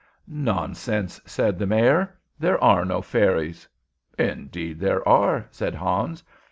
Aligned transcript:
"Nonsense," 0.27 1.21
said 1.27 1.59
the 1.59 1.67
Mayor. 1.67 2.17
"There 2.39 2.57
are 2.63 2.85
no 2.85 3.03
fairies." 3.03 3.67
"Indeed, 4.17 4.79
there 4.79 5.07
are," 5.07 5.45
said 5.51 5.75
Hans. 5.75 6.23